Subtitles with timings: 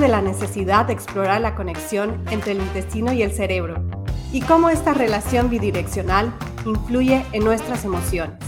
[0.00, 3.76] de la necesidad de explorar la conexión entre el intestino y el cerebro
[4.32, 6.32] y cómo esta relación bidireccional
[6.64, 8.38] influye en nuestras emociones.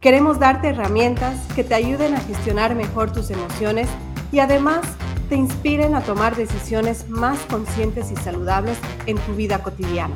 [0.00, 3.88] Queremos darte herramientas que te ayuden a gestionar mejor tus emociones
[4.32, 4.80] y además
[5.28, 8.76] te inspiren a tomar decisiones más conscientes y saludables
[9.06, 10.14] en tu vida cotidiana.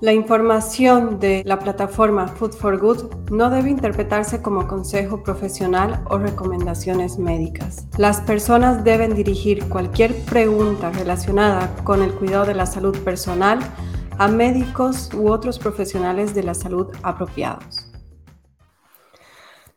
[0.00, 6.18] La información de la plataforma Food for Good no debe interpretarse como consejo profesional o
[6.18, 7.88] recomendaciones médicas.
[7.96, 13.58] Las personas deben dirigir cualquier pregunta relacionada con el cuidado de la salud personal
[14.18, 17.90] a médicos u otros profesionales de la salud apropiados.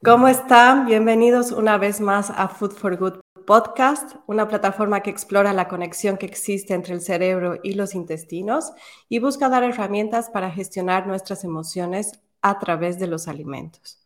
[0.04, 0.86] ¿Cómo están?
[0.86, 6.16] Bienvenidos una vez más a Food for Good Podcast, una plataforma que explora la conexión
[6.16, 8.72] que existe entre el cerebro y los intestinos
[9.10, 14.01] y busca dar herramientas para gestionar nuestras emociones a través de los alimentos.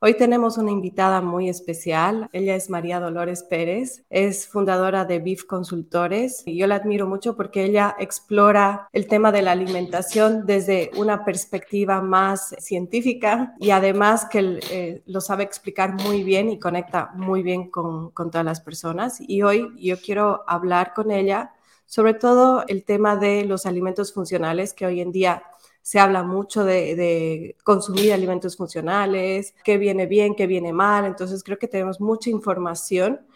[0.00, 2.28] Hoy tenemos una invitada muy especial.
[2.32, 7.34] Ella es María Dolores Pérez, es fundadora de Beef Consultores y yo la admiro mucho
[7.34, 14.28] porque ella explora el tema de la alimentación desde una perspectiva más científica y además
[14.30, 19.20] que eh, lo sabe explicar muy bien y conecta muy bien con todas las personas.
[19.20, 21.54] Y hoy yo quiero hablar con ella
[21.88, 25.42] sobre todo el tema de los alimentos funcionales que hoy en día
[25.88, 31.06] se habla mucho de, consumir alimentos funcionales, qué viene bien, qué viene mal.
[31.06, 33.26] Entonces creo que tenemos mucha información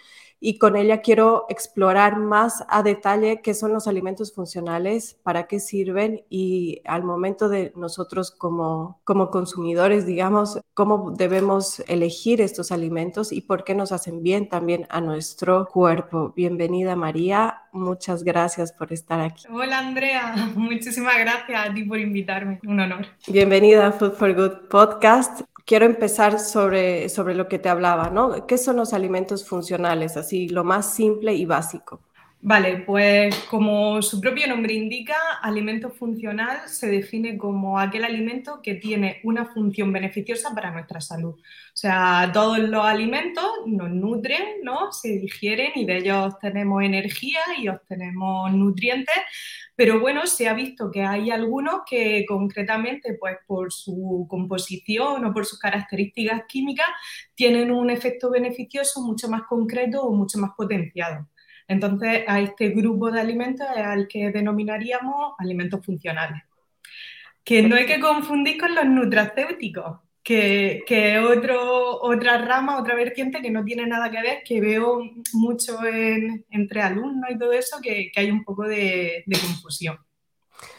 [0.44, 5.60] y con ella quiero explorar más a detalle qué son los alimentos funcionales, para qué
[5.60, 13.30] sirven y al momento de nosotros como, como consumidores, digamos, cómo debemos elegir estos alimentos
[13.30, 16.33] y por qué nos hacen bien también a nuestro cuerpo.
[16.34, 19.44] Bienvenida María, muchas gracias por estar aquí.
[19.48, 23.06] Hola Andrea, muchísimas gracias a ti por invitarme, un honor.
[23.28, 28.46] Bienvenida a Food for Good Podcast quiero empezar sobre, sobre lo que te hablaba, ¿no?
[28.46, 30.17] ¿Qué son los alimentos funcionales?
[30.17, 32.02] Así, lo más simple y básico.
[32.45, 38.75] Vale, pues como su propio nombre indica, alimento funcional se define como aquel alimento que
[38.75, 41.35] tiene una función beneficiosa para nuestra salud.
[41.39, 41.41] O
[41.73, 44.91] sea, todos los alimentos nos nutren, ¿no?
[44.91, 49.14] Se digieren y de ellos tenemos energía y obtenemos nutrientes,
[49.77, 55.33] pero bueno, se ha visto que hay algunos que concretamente, pues por su composición o
[55.33, 56.89] por sus características químicas,
[57.36, 61.29] tienen un efecto beneficioso mucho más concreto o mucho más potenciado.
[61.68, 66.42] Entonces, a este grupo de alimentos es al que denominaríamos alimentos funcionales.
[67.45, 73.42] Que no hay que confundir con los nutracéuticos, que, que otro, otra rama, otra vertiente
[73.42, 75.02] que no tiene nada que ver, que veo
[75.33, 79.98] mucho entre alumnos y todo eso, que, hay un poco de, confusión.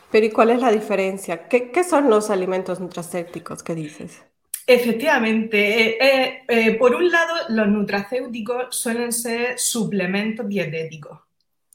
[0.09, 1.47] Pero ¿y cuál es la diferencia?
[1.47, 4.23] ¿Qué, ¿Qué, son los alimentos nutracéuticos que dices?
[4.65, 11.19] Efectivamente, eh, eh, eh, por un lado, los nutracéuticos suelen ser suplementos dietéticos.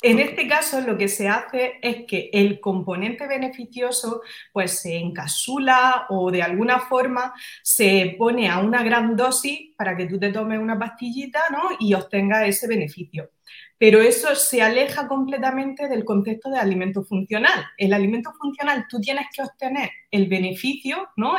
[0.01, 4.23] En este caso, lo que se hace es que el componente beneficioso
[4.53, 10.07] pues, se encapsula o de alguna forma se pone a una gran dosis para que
[10.07, 11.41] tú te tomes una pastillita
[11.81, 13.31] y obtengas ese beneficio
[13.79, 17.65] pero eso se aleja completamente del concepto de alimento funcional.
[17.77, 21.37] El alimento funcional tú tienes que obtener el beneficio, ¿no?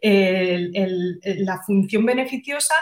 [0.00, 2.74] la función beneficiosa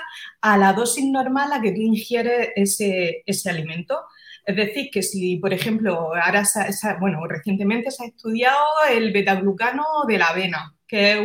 [0.43, 3.99] a la dosis normal a que tú ingieres ese, alimento.
[4.45, 6.45] Es decir, que si, por ejemplo, ahora
[7.01, 11.21] bueno, recientemente se ha estudiado el betaglucano de la avena, que es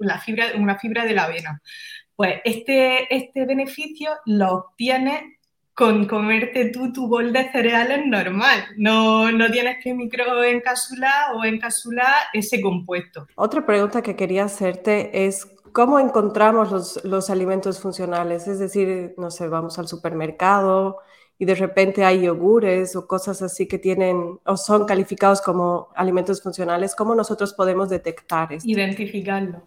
[0.00, 1.62] la fibra, una fibra de la avena.
[2.16, 5.22] Pues este, este beneficio lo obtienes
[5.80, 8.64] con comerte tú tu bol de cereales normal.
[8.76, 13.26] No, no tienes que microencapsular o encapsular ese compuesto.
[13.34, 18.46] Otra pregunta que quería hacerte es cómo encontramos los, los alimentos funcionales.
[18.46, 20.98] Es decir, no sé, vamos al supermercado
[21.38, 26.42] y de repente hay yogures o cosas así que tienen o son calificados como alimentos
[26.42, 26.94] funcionales.
[26.94, 28.68] ¿Cómo nosotros podemos detectar esto?
[28.68, 29.62] Identificarlo.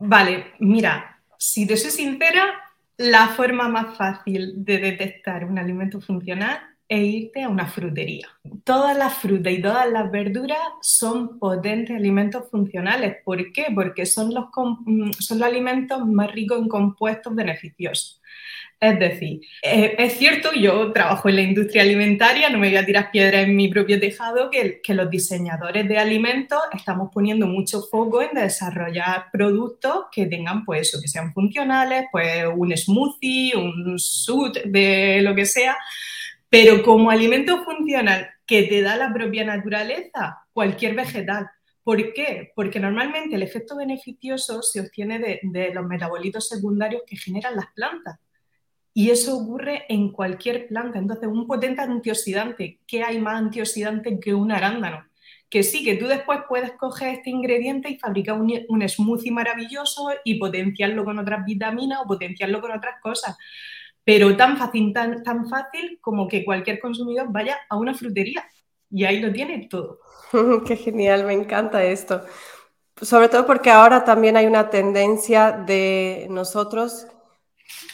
[0.00, 2.64] Vale, mira, si te soy sincera,
[2.96, 8.28] la forma más fácil de detectar un alimento funcional e irte a una frutería.
[8.62, 13.16] Todas las frutas y todas las verduras son potentes alimentos funcionales.
[13.24, 13.66] ¿Por qué?
[13.74, 14.44] Porque son los,
[14.86, 18.20] mm, son los alimentos más ricos en compuestos beneficiosos.
[18.78, 22.86] Es decir, eh, es cierto, yo trabajo en la industria alimentaria, no me voy a
[22.86, 27.82] tirar piedras en mi propio tejado, que, que, los diseñadores de alimentos estamos poniendo mucho
[27.90, 33.98] foco en desarrollar productos que tengan, pues eso, que sean funcionales, pues un smoothie, un
[33.98, 35.76] suit de lo que sea,
[36.48, 41.48] pero como alimento funcional que te da la propia naturaleza, cualquier vegetal.
[41.82, 42.52] ¿Por qué?
[42.54, 48.18] Porque normalmente el efecto beneficioso se obtiene de, los metabolitos secundarios que generan las plantas.
[48.94, 50.98] Y eso ocurre en cualquier planta.
[50.98, 55.04] Entonces, un potente antioxidante, ¿qué hay más antioxidante que un arándano?
[55.50, 60.10] Que sí, que tú después puedes coger este ingrediente y fabricar un, un smoothie maravilloso
[60.24, 63.36] y potenciarlo con otras vitaminas o potenciarlo con otras cosas.
[64.04, 68.44] Pero tan fácil, tan, tan fácil como que cualquier consumidor vaya a una frutería
[68.90, 69.98] y ahí lo tiene todo.
[70.66, 72.22] Qué genial, me encanta esto.
[73.00, 77.06] Sobre todo porque ahora también hay una tendencia de nosotros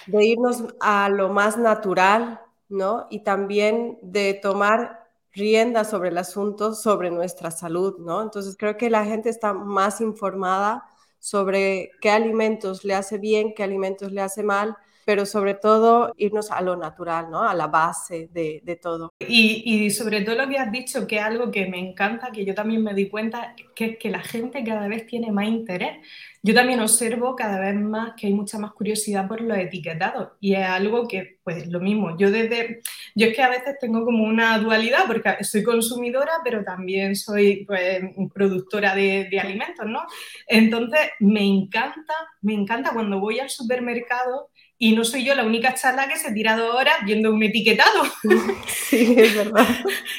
[0.06, 3.06] de irnos a lo más natural, ¿no?
[3.10, 8.22] Y también de tomar rienda sobre el asunto, sobre nuestra salud, ¿no?
[8.22, 10.84] Entonces creo que la gente está más informada
[11.18, 14.76] sobre qué alimentos le hace bien, qué alimentos le hace mal,
[15.10, 17.42] pero sobre todo irnos a lo natural, ¿no?
[17.42, 19.12] A la base de, de todo.
[19.18, 22.44] Y, y, sobre todo lo que has dicho, que es algo que me encanta, que
[22.44, 25.98] yo también me di cuenta, que es que la gente cada vez tiene más interés.
[26.44, 30.54] Yo también observo cada vez más que hay mucha más curiosidad por los etiquetados y
[30.54, 32.82] es algo que, pues lo mismo, yo desde,
[33.16, 37.64] yo es que a veces tengo como una dualidad porque soy consumidora, pero también soy
[37.66, 38.00] pues,
[38.32, 40.02] productora de, de alimentos, ¿no?
[40.46, 44.50] Entonces, me encanta, me encanta cuando voy al supermercado
[44.82, 48.02] y no soy yo la única charla que se tira dos horas viendo un etiquetado.
[48.90, 49.64] Sí, es verdad.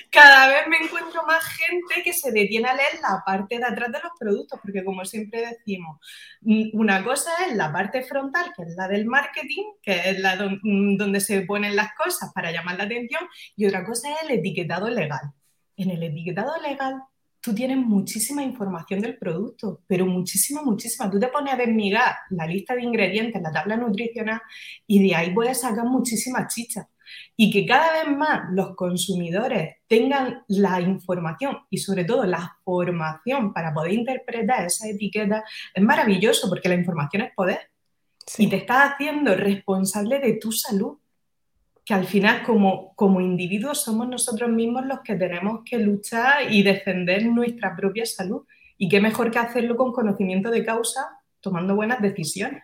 [0.10, 3.92] Cada vez me encuentro más gente que se detiene a leer la parte de atrás
[3.92, 6.00] de los productos, porque como siempre decimos,
[6.72, 11.20] una cosa es la parte frontal, que es la del marketing, que es la donde
[11.20, 15.34] se ponen las cosas para llamar la atención, y otra cosa es el etiquetado legal.
[15.76, 17.02] En el etiquetado legal
[17.42, 21.10] tú tienes muchísima información del producto, pero muchísima, muchísima.
[21.10, 24.42] Tú te pones a desmigar la lista de ingredientes, la tabla nutricional,
[24.86, 26.88] y de ahí puedes sacar muchísima chicha.
[27.36, 33.52] Y que cada vez más los consumidores tengan la información y sobre todo la formación
[33.52, 35.44] para poder interpretar esa etiqueta
[35.74, 37.60] es maravilloso porque la información es poder.
[38.38, 41.01] Y te estás haciendo responsable de tu salud
[41.92, 46.64] que al final como, como individuos somos nosotros mismos los que tenemos que luchar y
[46.64, 48.44] defender nuestra propia salud.
[48.78, 51.02] Y qué mejor que hacerlo con conocimiento de causa,
[51.42, 52.64] tomando buenas decisiones.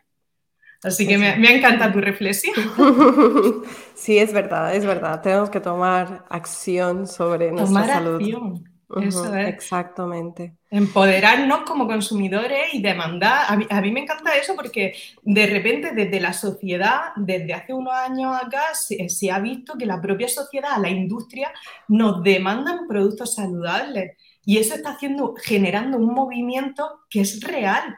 [0.81, 2.55] Así que me, me, encanta tu reflexión.
[3.95, 5.21] Sí, es verdad, es verdad.
[5.21, 8.21] Tenemos que tomar acción sobre nuestra tomar salud.
[8.21, 8.76] Acción.
[9.01, 9.47] Eso es.
[9.49, 10.53] Exactamente.
[10.69, 13.45] Empoderarnos como consumidores y demandar.
[13.49, 17.73] A mí, a mí, me encanta eso porque de repente desde la sociedad, desde hace
[17.73, 21.51] unos años acá, se, se, ha visto que la propia sociedad, la industria,
[21.89, 24.15] nos demandan productos saludables.
[24.45, 27.97] Y eso está haciendo, generando un movimiento que es real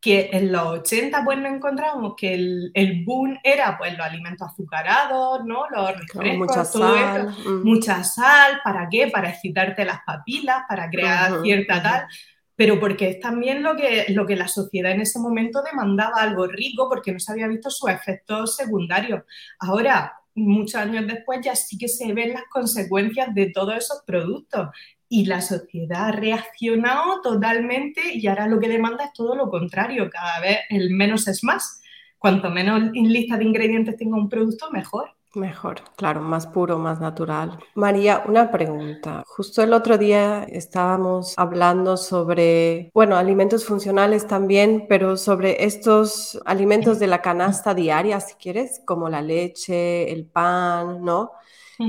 [0.00, 4.48] que en los 80 pues nos encontramos que el, el, boom era pues los alimentos
[4.48, 5.68] azucarados, ¿no?
[5.70, 7.28] Los refrescos, mucha todo sal.
[7.28, 7.64] esto, mm.
[7.64, 9.08] mucha sal, ¿para qué?
[9.08, 11.82] Para excitarte las papilas, para crear uh -huh, cierta uh -huh.
[11.82, 12.06] tal,
[12.54, 16.46] pero porque es también lo que, lo que la sociedad en ese momento demandaba, algo
[16.46, 19.22] rico, porque no se había visto sus efectos secundarios.
[19.58, 24.68] Ahora, muchos años después, ya sí que se ven las consecuencias de todos esos productos
[25.08, 30.10] y la sociedad ha reaccionado totalmente y ahora lo que demanda es todo lo contrario,
[30.10, 31.80] cada vez el menos es más.
[32.18, 35.10] Cuanto menos lista de ingredientes tenga un producto, mejor.
[35.34, 37.58] Mejor, claro, más puro, más natural.
[37.74, 39.22] María, una pregunta.
[39.26, 46.98] Justo el otro día estábamos hablando sobre, bueno, alimentos funcionales también, pero sobre estos alimentos
[46.98, 51.32] de la canasta diaria, si quieres, como la leche, el pan, ¿no?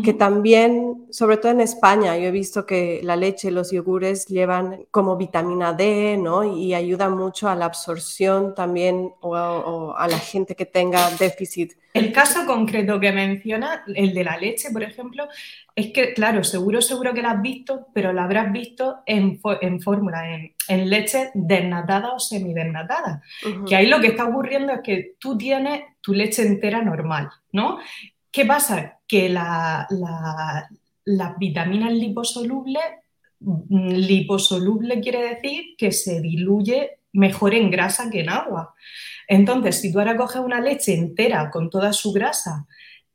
[0.04, 4.86] Que también, sobre todo en España, yo he visto que la leche, los yogures llevan
[4.92, 6.44] como vitamina D, ¿no?
[6.44, 11.74] Y ayuda mucho a la absorción también o, o a la gente que tenga déficit.
[11.92, 15.28] El caso concreto que menciona, el de la leche, por ejemplo,
[15.76, 19.82] es que, claro, seguro, seguro que la has visto, pero la habrás visto en, en
[19.82, 23.24] fórmula, en, en, leche desnatada o semidesnatada.
[23.44, 23.68] Uh -huh.
[23.68, 27.80] Que ahí lo que está ocurriendo es que tú tienes tu leche entera normal, ¿no?
[28.32, 29.00] ¿Qué pasa?
[29.08, 30.70] Que la, la,
[31.06, 32.84] las vitaminas liposolubles,
[33.40, 38.76] mm, liposoluble quiere decir que se diluye mejor en grasa que en agua.
[39.28, 42.68] Entonces, si tú ahora coges una leche entera con toda su grasa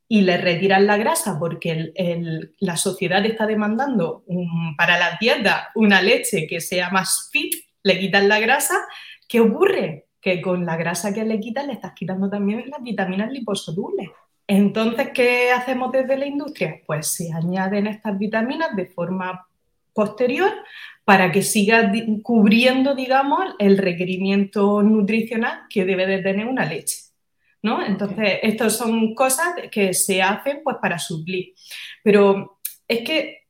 [0.07, 1.91] y le retiran la grasa porque
[2.59, 4.23] la sociedad está demandando
[4.77, 7.53] para la dieta una leche que sea más fit,
[7.83, 8.75] le quitan la grasa,
[9.27, 10.07] ¿qué ocurre?
[10.21, 14.09] Que con la grasa que le quitan le estás quitando también las vitaminas liposolubles.
[14.47, 16.81] Entonces, ¿qué hacemos desde la industria?
[16.85, 19.47] Pues se añaden estas vitaminas de forma
[19.93, 20.51] posterior
[21.03, 27.05] para que siga cubriendo, digamos, el requerimiento nutricional que debe de tener una leche.
[27.65, 27.83] ¿no?
[27.83, 31.53] Entonces, estas son cosas que se hacen pues, para suplir.
[32.03, 33.44] Pero es que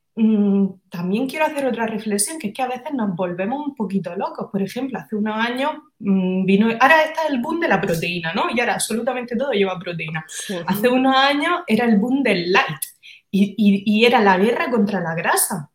[0.90, 4.48] también quiero hacer otra reflexión, que es que a veces nos volvemos un poquito locos.
[4.50, 8.44] Por ejemplo, hace unos años mm, vino, ahora está el boom de la proteína, ¿no?
[8.54, 10.26] Y ahora absolutamente todo lleva proteína.
[10.68, 12.82] Hace unos años era el boom del light
[13.30, 15.70] y era la guerra contra la grasa.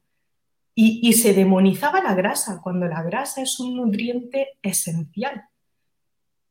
[0.82, 5.44] Y, se demonizaba la grasa, cuando la grasa es un nutriente esencial.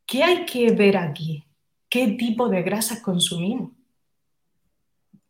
[0.06, 1.44] ¿Qué hay que ver aquí?
[1.88, 3.72] ¿Qué tipo de grasas consumimos?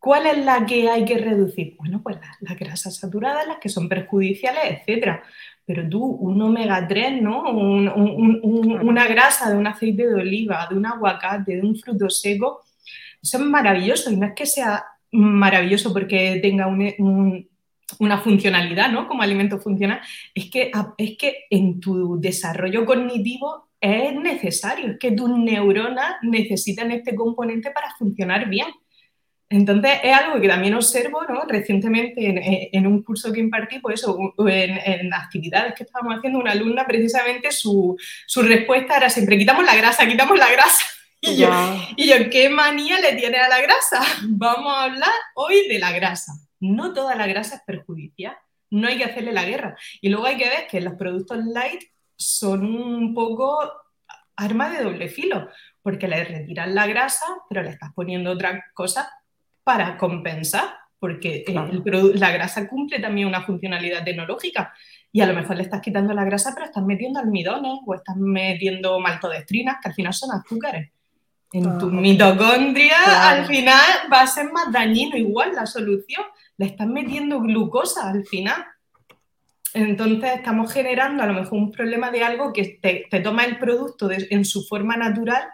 [0.00, 1.76] ¿Cuál es la que hay que reducir?
[1.78, 5.20] Bueno, pues las, grasas saturadas, las que son perjudiciales, etc.
[5.66, 7.42] Pero tú, un omega 3, ¿no?
[7.42, 12.62] una grasa de un aceite de oliva, de un aguacate, de un fruto seco,
[13.22, 14.10] eso es maravilloso.
[14.10, 17.46] Y no es que sea maravilloso porque tenga un,
[17.98, 19.06] una funcionalidad, ¿no?
[19.06, 20.00] Como alimento funcional,
[20.34, 26.90] es que, es que en tu desarrollo cognitivo es necesario, es que tus neuronas necesitan
[26.90, 28.68] este componente para funcionar bien.
[29.50, 31.42] Entonces, es algo que también observo ¿no?
[31.46, 36.52] recientemente en, un curso que impartí, pues eso, en, en, actividades que estábamos haciendo, una
[36.52, 40.84] alumna precisamente su, su, respuesta era siempre, quitamos la grasa, quitamos la grasa.
[41.22, 41.50] Y yo,
[41.96, 44.00] y yo, ¿qué manía le tiene a la grasa?
[44.22, 48.36] Vamos a hablar hoy de la grasa no toda la grasa es perjudicial,
[48.70, 49.76] no hay que hacerle la guerra.
[50.00, 51.82] Y luego hay que ver que los productos light
[52.16, 53.72] son un poco
[54.36, 55.48] arma de doble filo,
[55.82, 59.10] porque le retiran la grasa, pero le estás poniendo otra cosa
[59.70, 60.64] para compensar,
[60.98, 61.44] porque
[62.14, 64.74] la grasa cumple también una funcionalidad tecnológica.
[65.12, 68.16] Y a lo mejor le estás quitando la grasa, pero estás metiendo almidones o estás
[68.16, 70.90] metiendo maltodextrinas, que al final son azúcares
[71.52, 76.24] en tu mitocondria, al final va a ser más dañino igual la solución.
[76.56, 78.64] Le estás metiendo glucosa al final.
[79.72, 84.10] Entonces estamos generando a lo mejor un problema de algo que te, toma el producto
[84.10, 85.44] en su forma natural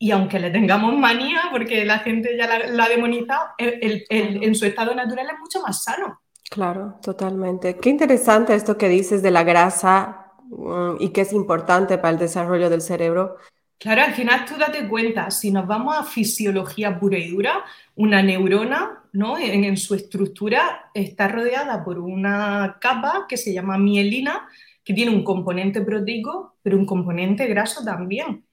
[0.00, 4.94] y aunque le tengamos manía, porque la gente ya la, ha demonizado, en su estado
[4.96, 6.20] natural es mucho más sano.
[6.50, 7.76] Claro, totalmente.
[7.76, 12.18] Qué interesante esto que dices de la grasa mm, y que es importante para el
[12.18, 13.36] desarrollo del cerebro.
[13.78, 17.64] Claro, al final tú date cuenta, si nos vamos a fisiología pura y dura,
[17.94, 19.38] una neurona, ¿no?
[19.38, 24.48] En, su estructura está rodeada por una capa que se llama mielina,
[24.90, 28.44] que tiene un componente proteico, pero un componente graso también.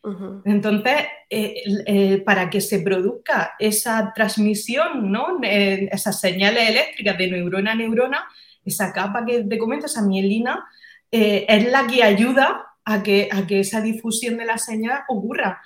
[0.46, 0.94] Entonces,
[1.28, 5.40] eh, eh, para que se produzca esa transmisión, ¿no?
[5.42, 8.28] Eh, esas señales eléctricas de neurona a neurona,
[8.64, 10.64] esa capa que te comento, esa mielina,
[11.10, 15.60] es la que ayuda a que, a que esa difusión de la señal ocurra.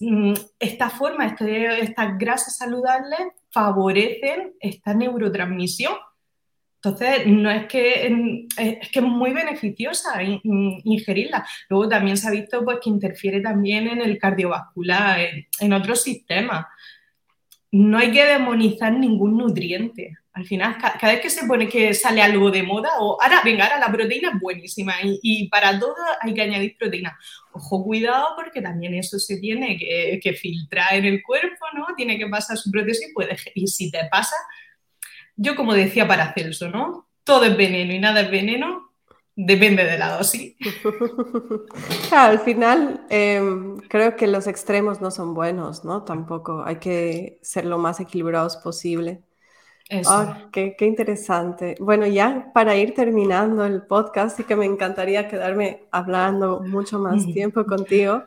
[0.00, 3.20] Mm, esta forma, este, estas grasas saludables
[3.52, 5.92] favorecen esta neurotransmisión.
[6.82, 8.06] Entonces, no es que
[8.56, 11.46] es que es muy beneficiosa ingerirla.
[11.68, 16.02] Luego también se ha visto pues, que interfiere también en el cardiovascular, en, en otros
[16.02, 16.66] sistemas.
[17.72, 20.18] No hay que demonizar ningún nutriente.
[20.38, 23.64] Al final, cada vez que se pone que sale algo de moda, o ahora, venga,
[23.64, 27.18] ahora la proteína es buenísima y, para todo hay que añadir proteína.
[27.50, 31.86] Ojo, cuidado, porque también eso se tiene que, filtrar en el cuerpo, ¿no?
[31.96, 34.36] Tiene que pasar su proceso y, puede, y si te pasa,
[35.38, 37.08] yo como decía Paracelso, ¿no?
[37.24, 38.90] Todo es veneno y nada es veneno,
[39.34, 40.56] depende de la dosis.
[42.12, 46.02] al final em, creo que los extremos no son buenos, ¿no?
[46.02, 49.22] Tampoco hay que ser lo más equilibrados posible.
[50.06, 51.76] Ah, qué, interesante.
[51.80, 57.24] Bueno, ya para ir terminando el podcast, sí que me encantaría quedarme hablando mucho más
[57.26, 58.24] tiempo contigo.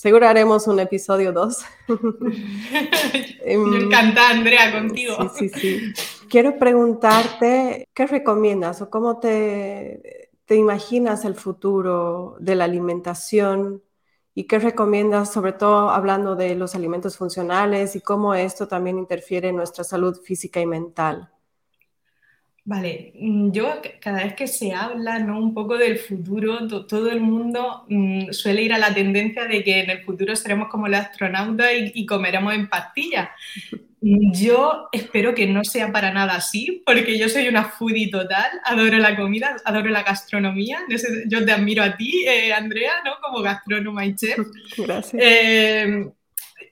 [0.00, 1.58] Seguro haremos un episodio 2.
[1.88, 5.30] me em, encanta, Andrea, contigo.
[5.36, 6.26] Sí, sí, sí.
[6.30, 13.82] Quiero preguntarte, ¿qué recomiendas o cómo te, te imaginas el futuro de la alimentación
[14.32, 19.48] ¿Y qué recomiendas, sobre todo hablando de los alimentos funcionales y cómo esto también interfiere
[19.48, 21.30] en nuestra salud física y mental?
[22.70, 25.40] Vale, mm, yo cada vez que se habla ¿no?
[25.40, 29.80] un poco del futuro, todo el mundo mm, suele ir a la tendencia de que
[29.80, 33.30] en el futuro seremos como los astronautas y, comeremos en pastillas.
[34.00, 38.98] Yo espero que no sea para nada así, porque yo soy una foodie total, adoro
[38.98, 40.78] la comida, adoro la gastronomía.
[41.26, 43.14] Yo te admiro a ti, eh, Andrea, ¿no?
[43.20, 44.38] como gastrónoma y chef.
[44.78, 45.20] Gracias.
[45.20, 46.08] Eh,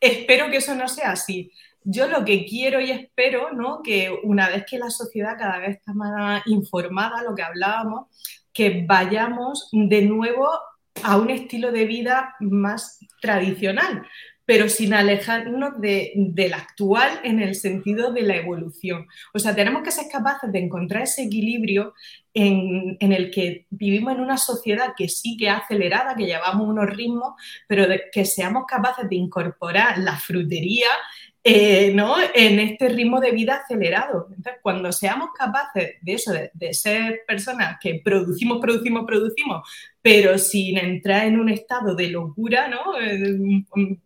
[0.00, 1.50] espero que eso no sea así.
[1.84, 3.82] Yo lo que quiero y espero, ¿no?
[3.82, 8.06] Que una vez que la sociedad cada vez está más informada, lo que hablábamos,
[8.52, 10.48] que vayamos de nuevo
[11.02, 14.06] a un estilo de vida más tradicional,
[14.44, 19.06] pero sin alejarnos de, del actual en el sentido de la evolución.
[19.34, 21.92] O sea, tenemos que ser capaces de encontrar ese equilibrio
[22.32, 26.66] en, en, el que vivimos en una sociedad que sí que es acelerada, que llevamos
[26.66, 27.34] unos ritmos,
[27.66, 30.88] pero que seamos capaces de incorporar la frutería
[31.44, 32.16] eh, ¿no?
[32.34, 34.26] en este ritmo de vida acelerado.
[34.28, 39.68] Entonces, cuando seamos capaces de eso, de, ser personas que producimos, producimos, producimos,
[40.08, 42.98] pero sin entrar en un estado de locura, ¿no?
[42.98, 43.36] Eh,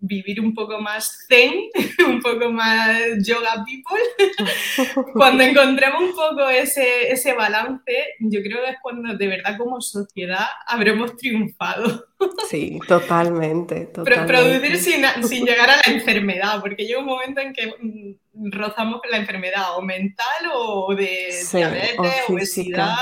[0.01, 1.53] vivir un poco más zen,
[2.09, 8.71] un poco más yoga people, cuando encontremos un poco ese, ese balance, yo creo que
[8.71, 12.07] es cuando de verdad como sociedad habremos triunfado.
[12.49, 13.87] Sí, totalmente.
[13.87, 14.33] totalmente.
[14.33, 19.01] producir sin, sin, llegar a la enfermedad, porque llega un momento en que mm, rozamos
[19.11, 22.95] la enfermedad o mental o de diabetes, obesidad,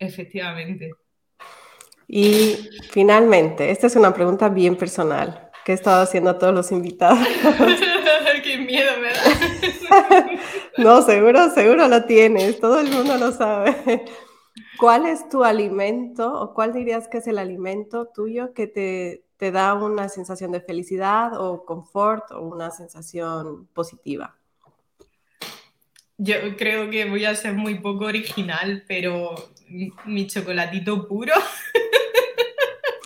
[0.00, 0.90] efectivamente.
[2.12, 6.72] Y finalmente, esta es una pregunta bien personal que he estado haciendo a todos los
[6.72, 7.20] invitados.
[8.42, 10.26] Qué miedo me da.
[10.78, 14.04] no, seguro, seguro lo tienes, todo el mundo lo sabe.
[14.76, 19.52] ¿Cuál es tu alimento o cuál dirías que es el alimento tuyo que te, te
[19.52, 24.36] da una sensación de felicidad o confort o una sensación positiva?
[26.18, 29.32] Yo creo que voy a ser muy poco original, pero
[30.06, 31.34] mi chocolatito puro.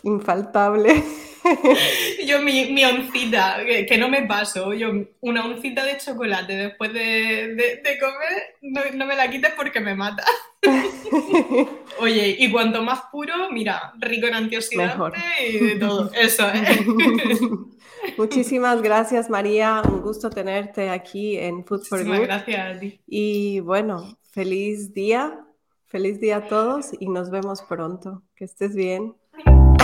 [0.05, 1.03] Infaltable.
[2.27, 8.95] Yo mi, oncita, que, no me paso, yo una oncita de chocolate después de, comer,
[8.95, 10.25] no, me la quites porque me mata.
[12.01, 16.49] Oye, y cuanto más puro, mira, rico en antioxidantes y de todo, eso.
[16.49, 16.87] ¿eh?
[18.17, 22.23] Muchísimas gracias María, un gusto tenerte aquí en Food for Good.
[22.23, 23.01] gracias a ti.
[23.07, 25.45] Y bueno, feliz día,
[25.87, 28.23] feliz día a todos y nos vemos pronto.
[28.35, 29.15] Que estés bien.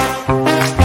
[0.01, 0.80] Thank you.